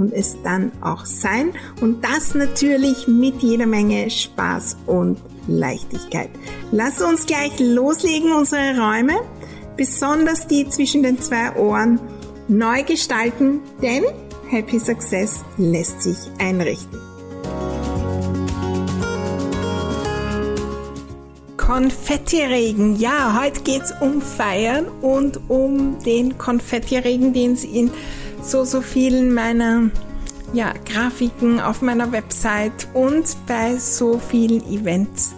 [0.00, 1.52] und es dann auch sein.
[1.80, 6.30] Und das natürlich mit jeder Menge Spaß und Leichtigkeit.
[6.72, 9.20] Lass uns gleich loslegen, unsere Räume,
[9.76, 12.00] besonders die zwischen den zwei Ohren,
[12.48, 14.04] neu gestalten, denn
[14.48, 16.98] Happy Success lässt sich einrichten.
[21.56, 22.96] Konfettiregen.
[22.96, 27.92] Ja, heute geht's um Feiern und um den Konfettiregen, den es in
[28.42, 29.90] so, so vielen meiner
[30.52, 35.34] ja, Grafiken auf meiner Website und bei so vielen Events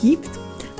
[0.00, 0.30] gibt.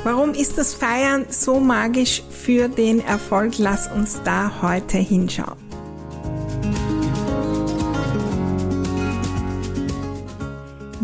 [0.04, 3.54] Warum ist das Feiern so magisch für den Erfolg?
[3.58, 5.64] Lass uns da heute hinschauen.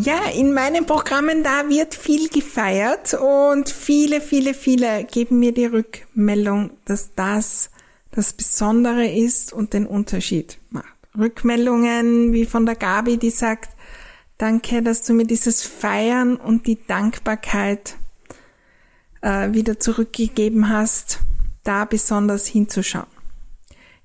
[0.02, 5.67] Ja, in meinen Programmen da wird viel gefeiert und viele, viele, viele geben mir die
[5.67, 7.70] Rückmeldung, dass das
[8.11, 10.86] das Besondere ist und den Unterschied macht.
[11.16, 13.70] Rückmeldungen wie von der Gabi, die sagt,
[14.39, 17.97] danke, dass du mir dieses Feiern und die Dankbarkeit
[19.22, 21.20] äh, wieder zurückgegeben hast,
[21.64, 23.06] da besonders hinzuschauen.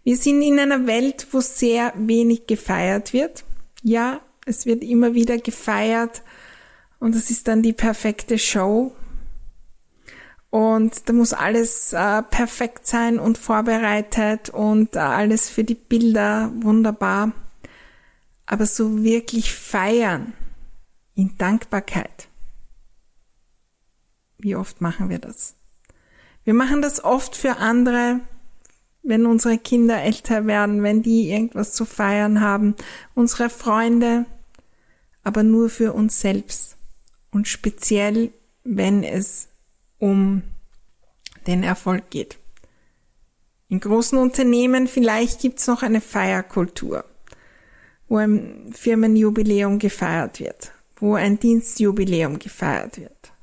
[0.04, 3.44] Wir sind in einer Welt, wo sehr wenig gefeiert wird.
[3.82, 6.22] Ja, es wird immer wieder gefeiert
[7.00, 8.94] und es ist dann die perfekte Show,
[10.50, 16.52] und da muss alles äh, perfekt sein und vorbereitet und äh, alles für die Bilder
[16.56, 17.34] wunderbar.
[18.46, 20.34] Aber so wirklich feiern
[21.16, 22.28] in Dankbarkeit.
[24.38, 25.56] Wie oft machen wir das?
[26.44, 28.20] Wir machen das oft für andere,
[29.02, 32.76] wenn unsere Kinder älter werden, wenn die irgendwas zu feiern haben,
[33.14, 34.26] unsere Freunde,
[35.24, 36.78] aber nur für uns selbst.
[37.32, 38.32] Und speziell,
[38.64, 39.48] wenn es
[40.06, 40.44] um
[41.48, 42.38] den Erfolg geht.
[43.70, 47.06] In großen Unternehmen vielleicht gibt's noch eine Feierkultur,
[48.08, 53.34] wo ein Firmenjubiläum gefeiert wird, wo ein Dienstjubiläum gefeiert wird,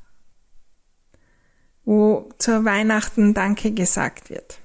[1.85, 4.61] wo zur Weihnachten Danke gesagt wird.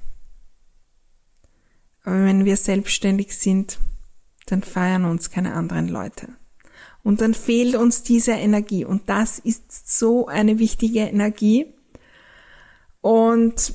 [2.03, 3.79] Aber wenn wir selbstständig sind,
[4.45, 6.29] dann feiern uns keine anderen Leute.
[7.03, 8.85] Und dann fehlt uns diese Energie.
[8.85, 11.73] Und das ist so eine wichtige Energie,
[13.07, 13.73] und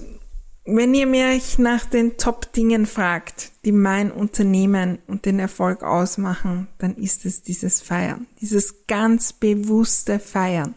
[0.66, 6.96] wenn ihr mich nach den Top-Dingen fragt, die mein Unternehmen und den Erfolg ausmachen, dann
[6.96, 10.74] ist es dieses Feiern, dieses ganz bewusste Feiern.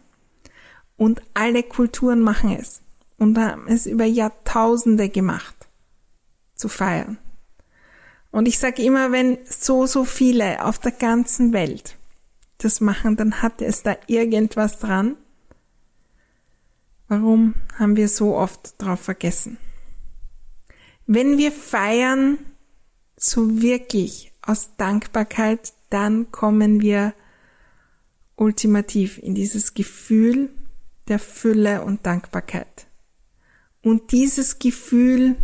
[0.96, 2.80] Und alle Kulturen machen es
[3.18, 5.68] und haben es über Jahrtausende gemacht,
[6.56, 7.18] zu feiern.
[8.32, 11.98] Und ich sage immer, wenn so, so viele auf der ganzen Welt
[12.60, 15.18] das machen, dann hat es da irgendwas dran,
[17.08, 19.58] Warum haben wir so oft drauf vergessen?
[21.06, 22.40] Wenn wir feiern,
[23.16, 27.14] so wirklich aus Dankbarkeit, dann kommen wir
[28.36, 30.50] ultimativ in dieses Gefühl
[31.08, 32.88] der Fülle und Dankbarkeit.
[33.84, 35.36] Und dieses Gefühl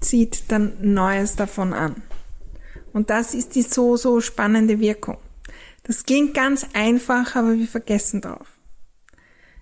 [0.00, 2.02] zieht dann Neues davon an.
[2.92, 5.16] Und das ist die so, so spannende Wirkung.
[5.82, 8.59] Das klingt ganz einfach, aber wir vergessen drauf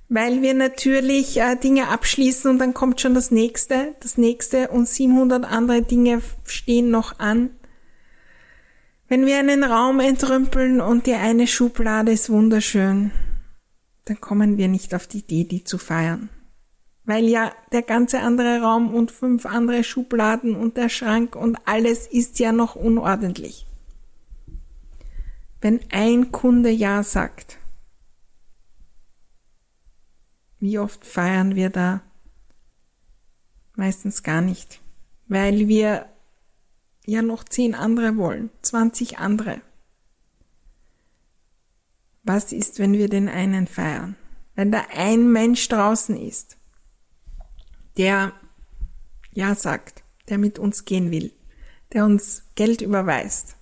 [0.09, 4.89] weil wir natürlich äh, Dinge abschließen und dann kommt schon das nächste, das nächste und
[4.89, 7.51] 700 andere Dinge stehen noch an.
[9.07, 13.11] Wenn wir einen Raum entrümpeln und die eine Schublade ist wunderschön,
[14.05, 16.31] dann kommen wir nicht auf die Idee, die zu feiern.
[17.05, 22.07] Weil ja der ganze andere Raum und fünf andere Schubladen und der Schrank und alles
[22.07, 23.67] ist ja noch unordentlich.
[25.61, 27.59] Wenn ein Kunde Ja sagt,
[30.61, 32.03] wie oft feiern wir da?
[33.77, 34.81] Meistens gar nicht,
[35.27, 36.07] weil wir
[37.07, 39.61] ja noch zehn andere wollen, 20 andere.
[42.23, 44.17] Was ist, wenn wir den einen feiern?
[44.55, 46.59] Wenn da ein Mensch draußen ist,
[47.97, 48.33] der
[49.33, 51.33] Ja sagt, der mit uns gehen will,
[51.93, 53.57] der uns Geld überweist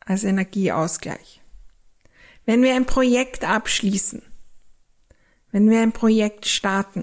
[0.00, 1.42] als Energieausgleich.
[2.44, 4.22] Wenn wir ein Projekt abschließen,
[5.56, 7.02] wenn wir ein Projekt starten,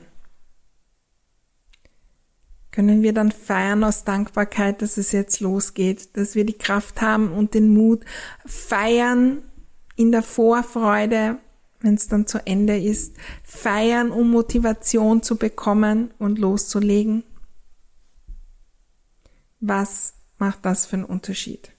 [2.70, 7.32] können wir dann feiern aus Dankbarkeit, dass es jetzt losgeht, dass wir die Kraft haben
[7.32, 8.06] und den Mut
[8.46, 9.40] feiern,
[9.96, 11.40] in der Vorfreude,
[11.80, 17.24] wenn es dann zu Ende ist, feiern, um Motivation zu bekommen und loszulegen?
[19.62, 21.72] Was macht das für einen Unterschied?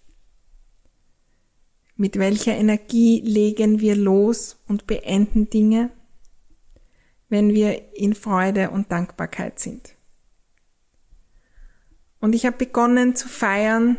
[1.94, 5.92] Mit welcher Energie legen wir los und beenden Dinge,
[7.34, 9.96] wenn wir in Freude und Dankbarkeit sind?
[12.20, 13.96] Und ich habe begonnen zu feiern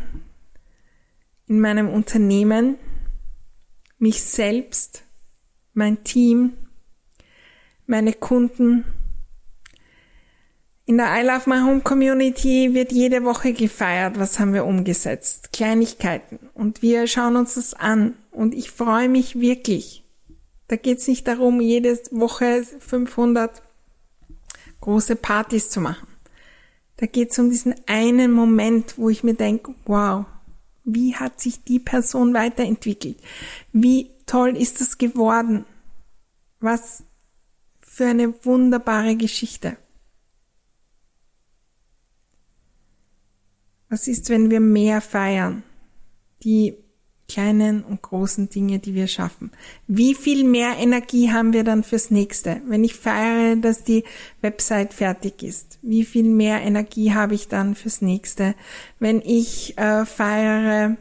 [1.46, 2.78] in meinem Unternehmen,
[4.00, 5.04] mich selbst,
[5.74, 6.54] mein Team,
[7.88, 8.86] meine Kunden.
[10.86, 15.52] In der I Love My Home Community wird jede Woche gefeiert, was haben wir umgesetzt,
[15.52, 16.40] Kleinigkeiten.
[16.54, 18.16] Und wir schauen uns das an.
[18.32, 20.05] Und ich freue mich wirklich.
[20.68, 23.62] Da geht es nicht darum, jede Woche 500
[24.82, 26.08] große Partys zu machen.
[26.98, 30.26] Da geht es um diesen einen Moment, wo ich mir denke, wow,
[30.84, 33.18] wie hat sich die Person weiterentwickelt?
[33.74, 35.66] Wie toll ist das geworden?
[36.60, 37.04] Was
[37.96, 39.78] für eine wunderbare Geschichte.
[43.88, 45.64] Was ist, wenn wir mehr feiern?
[46.44, 46.76] Die
[47.28, 49.52] kleinen und großen Dinge, die wir schaffen.
[49.88, 52.62] Wie viel mehr Energie haben wir dann fürs nächste?
[52.68, 54.04] Wenn ich feiere, dass die
[54.42, 58.56] Website fertig ist, wie viel mehr Energie habe ich dann fürs nächste?
[59.00, 60.98] Wenn ich äh, feiere,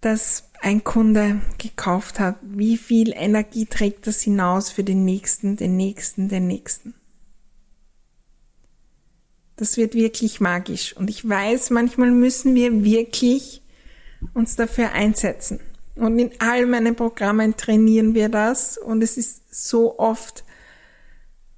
[0.00, 5.76] dass ein Kunde gekauft hat, wie viel Energie trägt das hinaus für den nächsten, den
[5.76, 6.94] nächsten, den nächsten?
[9.56, 10.96] Das wird wirklich magisch.
[10.96, 13.62] Und ich weiß, manchmal müssen wir wirklich
[14.34, 15.60] uns dafür einsetzen.
[15.96, 18.76] Und in all meinen Programmen trainieren wir das.
[18.76, 20.44] Und es ist so oft,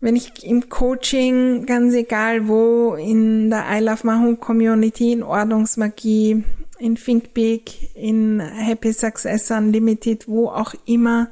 [0.01, 6.45] wenn ich im Coaching, ganz egal wo, in der I Love My Community, in Ordnungsmagie,
[6.79, 11.31] in Think Big, in Happy Success Unlimited, wo auch immer,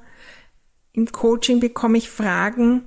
[0.93, 2.83] im Coaching bekomme ich Fragen.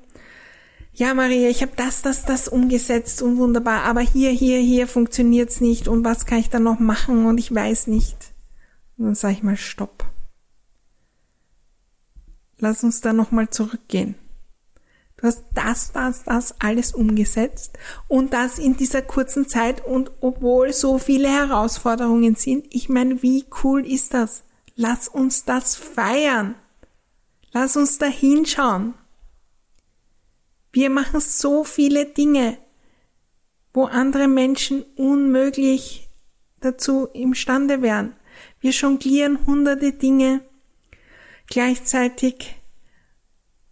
[0.94, 5.62] Ja, Maria, ich habe das, das, das umgesetzt und wunderbar, aber hier, hier, hier funktioniert's
[5.62, 8.29] nicht und was kann ich da noch machen und ich weiß nicht.
[9.00, 10.06] Und dann sage ich mal Stopp.
[12.58, 14.16] Lass uns da nochmal zurückgehen.
[15.16, 17.78] Du hast das, das, das alles umgesetzt
[18.10, 23.46] und das in dieser kurzen Zeit und obwohl so viele Herausforderungen sind, ich meine, wie
[23.64, 24.44] cool ist das?
[24.76, 26.56] Lass uns das feiern.
[27.52, 28.94] Lass uns da hinschauen.
[30.72, 32.58] Wir machen so viele Dinge,
[33.74, 36.10] wo andere Menschen unmöglich
[36.60, 38.14] dazu imstande wären.
[38.60, 40.42] Wir jonglieren hunderte Dinge
[41.48, 42.60] gleichzeitig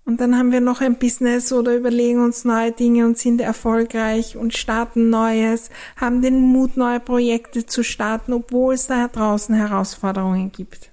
[0.08, 4.38] und dann haben wir noch ein Business oder überlegen uns neue Dinge und sind erfolgreich
[4.38, 10.54] und starten Neues, haben den Mut, neue Projekte zu starten, obwohl es da draußen Herausforderungen
[10.54, 10.92] gibt.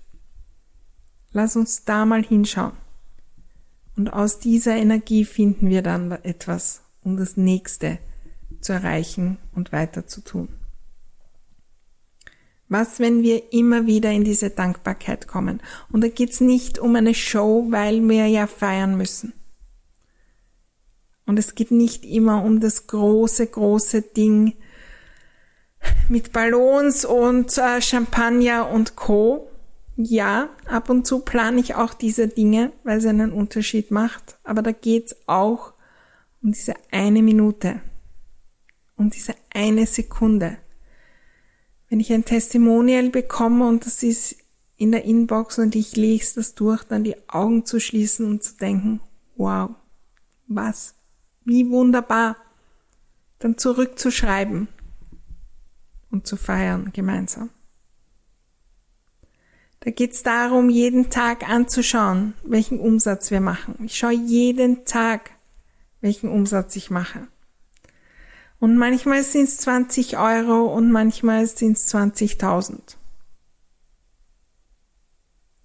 [1.30, 2.72] Lass uns da mal hinschauen.
[3.96, 8.00] Und aus dieser Energie finden wir dann etwas, um das nächste
[8.60, 10.48] zu erreichen und weiter zu tun.
[12.68, 15.60] Was, wenn wir immer wieder in diese Dankbarkeit kommen?
[15.90, 19.34] Und da geht's nicht um eine Show, weil wir ja feiern müssen.
[21.26, 24.54] Und es geht nicht immer um das große, große Ding
[26.08, 29.50] mit Ballons und äh, Champagner und Co.
[29.96, 34.38] Ja, ab und zu plane ich auch diese Dinge, weil es einen Unterschied macht.
[34.42, 35.72] Aber da geht's auch
[36.42, 37.80] um diese eine Minute,
[38.96, 40.58] um diese eine Sekunde
[41.94, 44.34] wenn ich ein Testimonial bekomme und das ist
[44.76, 48.56] in der Inbox und ich lese das durch, dann die Augen zu schließen und zu
[48.56, 49.00] denken,
[49.36, 49.70] wow,
[50.48, 50.96] was,
[51.44, 52.34] wie wunderbar,
[53.38, 54.66] dann zurückzuschreiben
[56.10, 57.50] und zu feiern gemeinsam.
[59.78, 63.76] Da geht es darum, jeden Tag anzuschauen, welchen Umsatz wir machen.
[63.84, 65.30] Ich schaue jeden Tag,
[66.00, 67.28] welchen Umsatz ich mache.
[68.64, 72.78] Und manchmal sind es 20 Euro und manchmal sind es 20.000.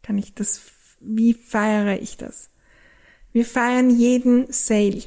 [0.03, 0.63] Kann ich das,
[0.99, 2.49] wie feiere ich das?
[3.31, 5.03] Wir feiern jeden Sale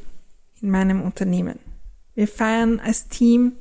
[0.62, 1.58] in meinem Unternehmen.
[2.14, 3.56] Wir feiern als Team.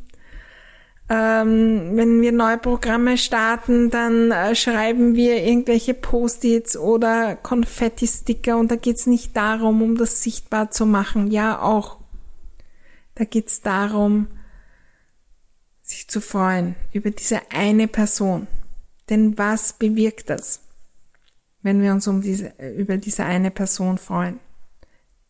[1.09, 8.71] Ähm, wenn wir neue Programme starten, dann äh, schreiben wir irgendwelche Post-its oder Konfetti-Sticker und
[8.71, 11.31] da geht es nicht darum, um das sichtbar zu machen.
[11.31, 12.00] Ja, auch
[13.15, 14.27] da geht es darum,
[15.82, 18.48] sich zu freuen über diese eine Person.
[19.10, 20.62] Denn was bewirkt das,
[21.62, 24.39] wenn wir uns um diese, über diese eine Person freuen?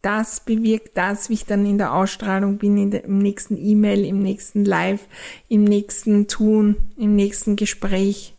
[0.01, 4.19] Das bewirkt das, wie ich dann in der Ausstrahlung bin, der, im nächsten E-Mail, im
[4.19, 5.07] nächsten Live,
[5.47, 8.35] im nächsten Tun, im nächsten Gespräch.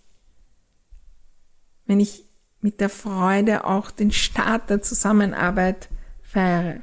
[1.86, 2.24] Wenn ich
[2.62, 5.88] mit der Freude auch den Start der Zusammenarbeit
[6.22, 6.80] feiere.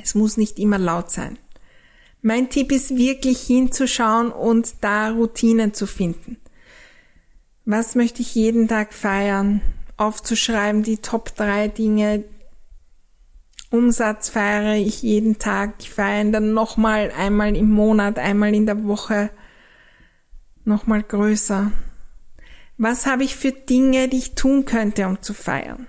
[0.00, 1.38] Es muss nicht immer laut sein.
[2.26, 6.38] Mein Tipp ist wirklich hinzuschauen und da Routinen zu finden.
[7.66, 9.60] Was möchte ich jeden Tag feiern?
[9.98, 12.24] Aufzuschreiben die Top drei Dinge.
[13.68, 15.74] Umsatz feiere ich jeden Tag.
[15.80, 19.28] Ich feiere dann nochmal einmal im Monat, einmal in der Woche.
[20.64, 21.72] Nochmal größer.
[22.78, 25.86] Was habe ich für Dinge, die ich tun könnte, um zu feiern?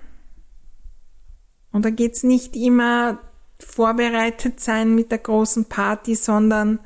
[1.71, 3.19] Und da geht's nicht immer
[3.59, 6.79] vorbereitet sein mit der großen Party, sondern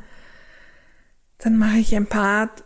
[1.40, 2.64] dann mache ich ein Part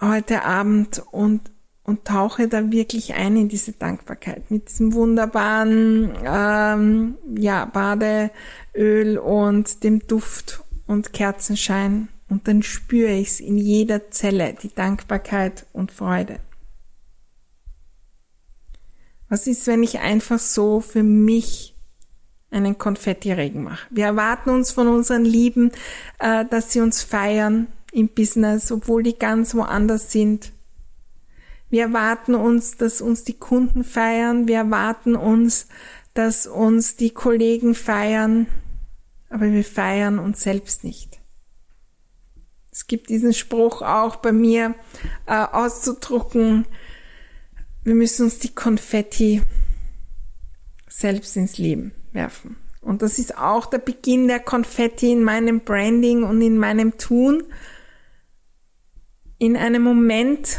[0.00, 1.50] heute Abend und,
[1.84, 9.84] und tauche da wirklich ein in diese Dankbarkeit mit diesem wunderbaren ähm, ja, Badeöl und
[9.84, 15.92] dem Duft und Kerzenschein und dann spüre ich es in jeder Zelle, die Dankbarkeit und
[15.92, 16.40] Freude.
[19.28, 21.71] Was ist, wenn ich einfach so für mich
[22.52, 23.86] einen Konfetti-Regen mache?
[23.90, 25.72] Wir erwarten uns von unseren Lieben,
[26.18, 30.52] äh, dass sie uns feiern im Business, obwohl die ganz woanders sind.
[31.70, 34.46] Wir erwarten uns, dass uns die Kunden feiern.
[34.46, 35.68] Wir erwarten uns,
[36.14, 38.46] dass uns die Kollegen feiern.
[39.30, 41.20] Aber wir feiern uns selbst nicht.
[42.70, 44.74] Es gibt diesen Spruch auch bei mir
[45.26, 46.66] äh, auszudrucken.
[47.84, 49.42] Wir müssen uns die Konfetti
[50.88, 52.56] selbst ins Leben werfen.
[52.80, 57.44] Und das ist auch der Beginn der Konfetti in meinem Branding und in meinem Tun.
[59.38, 60.58] In einem Moment,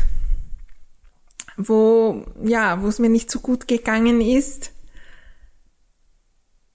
[1.57, 4.71] wo, ja, wo es mir nicht so gut gegangen ist,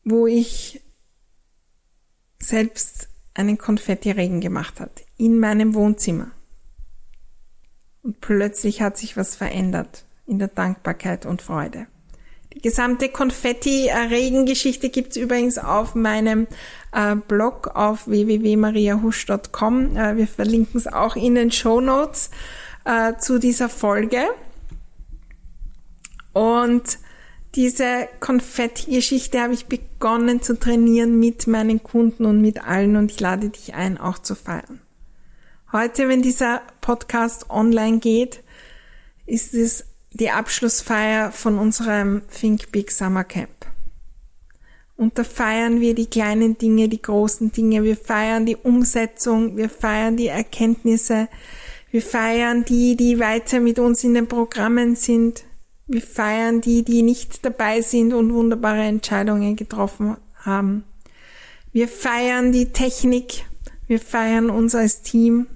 [0.04, 0.82] wo ich
[2.38, 6.30] selbst einen Konfettiregen gemacht hat in meinem Wohnzimmer.
[8.02, 11.86] Und plötzlich hat sich was verändert in der Dankbarkeit und Freude.
[12.60, 16.46] Gesamte Konfetti-Regengeschichte gibt's übrigens auf meinem
[16.92, 19.96] äh, Blog auf www.mariahusch.com.
[19.96, 22.30] Äh, wir verlinken es auch in den Show Notes
[22.84, 24.22] äh, zu dieser Folge.
[26.32, 26.98] Und
[27.54, 33.20] diese Konfetti-Geschichte habe ich begonnen zu trainieren mit meinen Kunden und mit allen und ich
[33.20, 34.80] lade dich ein, auch zu feiern.
[35.72, 38.42] Heute, wenn dieser Podcast online geht,
[39.26, 43.50] ist es die Abschlussfeier von unserem Think Big Summer Camp.
[44.96, 47.84] Und da feiern wir die kleinen Dinge, die großen Dinge.
[47.84, 51.28] Wir feiern die Umsetzung, wir feiern die Erkenntnisse,
[51.92, 55.44] wir feiern die, die weiter mit uns in den Programmen sind.
[55.86, 60.84] Wir feiern die, die nicht dabei sind und wunderbare Entscheidungen getroffen haben.
[61.72, 63.44] Wir feiern die Technik,
[63.86, 65.46] wir feiern uns als Team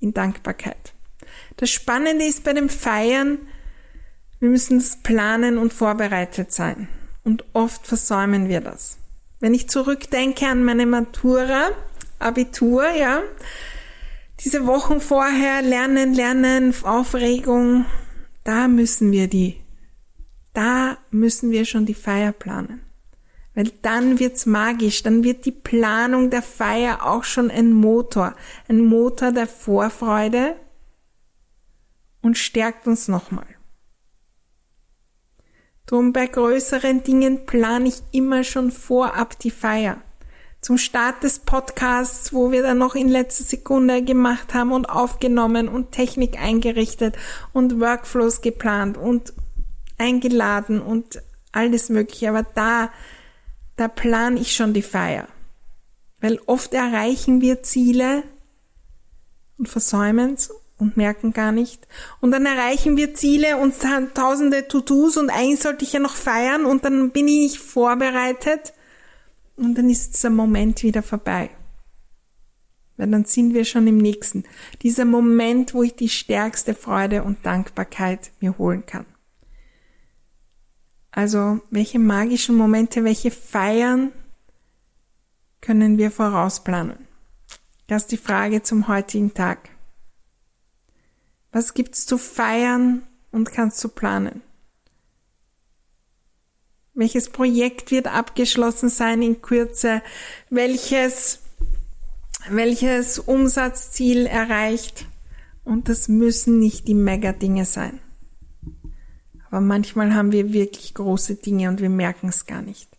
[0.00, 0.95] in Dankbarkeit.
[1.56, 3.38] Das Spannende ist bei dem Feiern,
[4.40, 6.88] wir müssen es planen und vorbereitet sein.
[7.24, 8.98] Und oft versäumen wir das.
[9.40, 11.70] Wenn ich zurückdenke an meine Matura,
[12.18, 13.22] Abitur, ja,
[14.40, 17.86] diese Wochen vorher, Lernen, Lernen, Aufregung,
[18.44, 19.56] da müssen wir die,
[20.52, 22.82] da müssen wir schon die Feier planen.
[23.54, 28.34] Weil dann wird's magisch, dann wird die Planung der Feier auch schon ein Motor,
[28.68, 30.56] ein Motor der Vorfreude
[32.26, 33.46] und stärkt uns nochmal.
[35.86, 40.02] Drum bei größeren Dingen plane ich immer schon vorab die Feier.
[40.60, 45.68] Zum Start des Podcasts, wo wir dann noch in letzter Sekunde gemacht haben und aufgenommen
[45.68, 47.16] und Technik eingerichtet
[47.52, 49.32] und Workflows geplant und
[49.96, 52.28] eingeladen und alles mögliche.
[52.30, 52.90] Aber da
[53.76, 55.28] da plane ich schon die Feier.
[56.20, 58.24] Weil oft erreichen wir Ziele
[59.58, 61.86] und versäumen es und merken gar nicht.
[62.20, 63.74] Und dann erreichen wir Ziele und
[64.14, 68.74] tausende To-Dos und eigentlich sollte ich ja noch feiern und dann bin ich nicht vorbereitet
[69.56, 71.50] und dann ist dieser Moment wieder vorbei.
[72.96, 74.44] Weil dann sind wir schon im nächsten.
[74.82, 79.06] Dieser Moment, wo ich die stärkste Freude und Dankbarkeit mir holen kann.
[81.10, 84.12] Also welche magischen Momente, welche Feiern
[85.62, 87.06] können wir vorausplanen?
[87.86, 89.75] Das ist die Frage zum heutigen Tag.
[91.56, 93.00] Was gibt's zu feiern
[93.32, 94.42] und kannst du planen?
[96.92, 100.02] Welches Projekt wird abgeschlossen sein in Kürze?
[100.50, 101.38] Welches,
[102.50, 105.06] welches Umsatzziel erreicht?
[105.64, 108.00] Und das müssen nicht die Mega-Dinge sein.
[109.48, 112.98] Aber manchmal haben wir wirklich große Dinge und wir merken es gar nicht.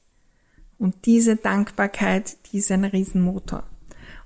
[0.79, 3.69] Und diese Dankbarkeit, die ist ein Riesenmotor.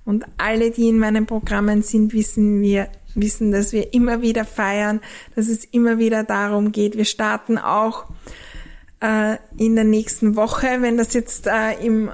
[0.06, 5.02] Und alle, die in meinen Programmen sind, wissen wir, wissen, dass wir immer wieder feiern,
[5.36, 6.98] dass es immer wieder darum geht.
[6.98, 8.06] Wir starten auch
[9.02, 12.10] äh, in der nächsten Woche, wenn das jetzt äh, im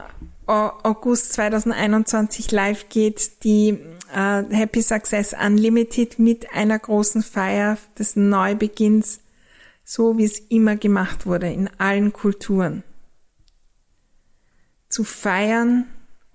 [0.47, 3.77] August 2021 live geht, die
[4.13, 9.19] äh, Happy Success Unlimited mit einer großen Feier des Neubeginns,
[9.83, 12.83] so wie es immer gemacht wurde in allen Kulturen.
[14.87, 15.85] Zu feiern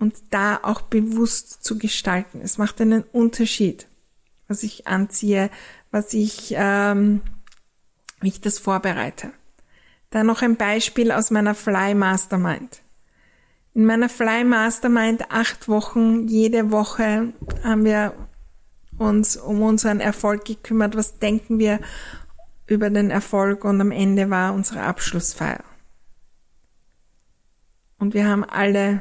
[0.03, 2.41] und da auch bewusst zu gestalten.
[2.43, 3.87] Es macht einen Unterschied,
[4.49, 5.49] was ich anziehe,
[5.93, 7.21] was ich, ähm,
[8.21, 9.31] wie ich das vorbereite.
[10.11, 12.83] Da noch ein Beispiel aus meiner Fly Mastermind.
[13.75, 17.33] In meiner Fly Mastermind acht Wochen, jede Woche
[17.63, 18.13] haben wir
[18.99, 20.97] uns um unseren Erfolg gekümmert.
[20.97, 21.79] Was denken wir
[22.67, 23.65] über den Erfolg?
[23.65, 25.63] Und am Ende war unsere Abschlussfeier.
[28.01, 29.01] Und wir haben alle,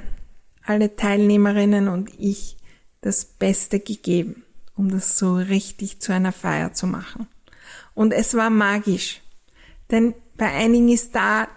[0.65, 2.57] alle Teilnehmerinnen und ich
[3.01, 4.43] das Beste gegeben,
[4.75, 7.27] um das so richtig zu einer Feier zu machen.
[7.93, 9.21] Und es war magisch.
[9.89, 11.47] Denn bei einigen ist da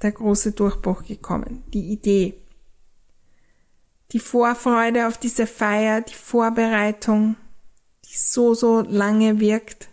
[0.00, 2.42] der große Durchbruch gekommen, die Idee
[4.12, 7.36] die Vorfreude auf diese Feier, die Vorbereitung,
[8.04, 9.88] die so, so lange wirkt.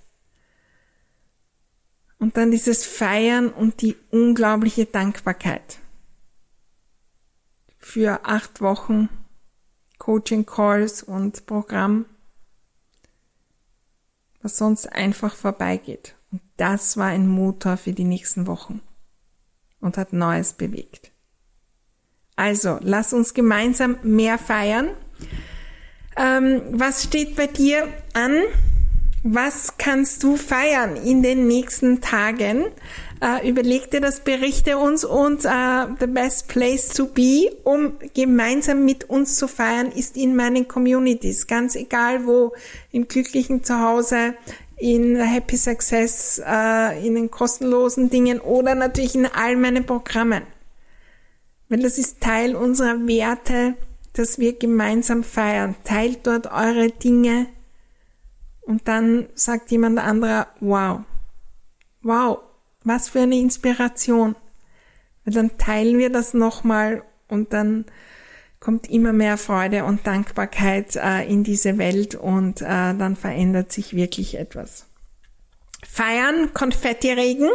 [2.19, 5.79] Und dann dieses Feiern und die unglaubliche Dankbarkeit
[7.79, 9.09] für acht Wochen
[9.97, 12.05] Coaching Calls und Programm,
[14.41, 16.15] was sonst einfach vorbeigeht.
[16.31, 18.81] Und das war ein Motor für die nächsten Wochen
[19.79, 21.11] und hat Neues bewegt.
[22.35, 24.91] Also, lass uns gemeinsam mehr feiern.
[26.15, 28.43] Ähm, was steht bei dir an?
[29.23, 32.65] Was kannst du feiern in den nächsten Tagen?
[33.21, 38.85] Äh, überleg dir das, berichte uns und äh, the best place to be, um gemeinsam
[38.85, 41.45] mit uns zu feiern, ist in meinen Communities.
[41.45, 42.53] Ganz egal wo,
[42.91, 44.35] im glücklichen Zuhause,
[44.77, 50.43] in Happy Success, äh, in den kostenlosen Dingen oder natürlich in all meinen Programmen.
[51.67, 53.75] Weil das ist Teil unserer Werte,
[54.13, 55.75] dass wir gemeinsam feiern.
[55.83, 57.47] Teilt dort eure Dinge
[58.61, 61.01] und dann sagt jemand anderer, wow,
[62.01, 62.39] wow,
[62.83, 64.35] was für eine Inspiration.
[65.25, 67.85] Weil dann teilen wir das nochmal und dann
[68.59, 73.95] kommt immer mehr Freude und Dankbarkeit äh, in diese Welt und äh, dann verändert sich
[73.95, 74.85] wirklich etwas.
[75.87, 77.49] Feiern, Konfetti-Regen.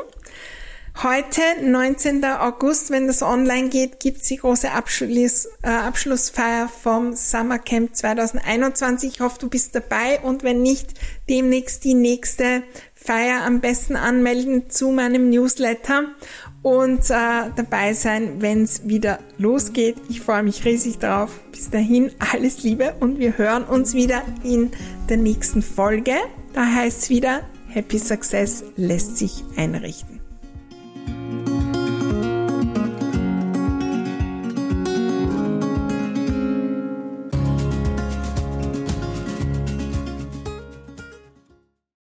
[1.03, 2.25] Heute, 19.
[2.25, 9.15] August, wenn das online geht, gibt's die große Abschluss, äh, Abschlussfeier vom Summer Camp 2021.
[9.15, 10.95] Ich hoffe, du bist dabei und wenn nicht,
[11.29, 12.63] demnächst die nächste
[12.95, 16.15] Feier am besten anmelden zu meinem Newsletter
[16.63, 19.97] und äh, dabei sein, wenn's wieder losgeht.
[20.09, 21.41] Ich freue mich riesig drauf.
[21.51, 24.71] Bis dahin alles Liebe und wir hören uns wieder in
[25.09, 26.15] der nächsten Folge.
[26.55, 30.14] Da heißt's wieder, Happy Success lässt sich einrichten.